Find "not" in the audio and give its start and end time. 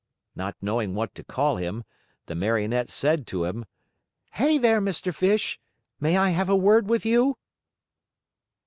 0.35-0.55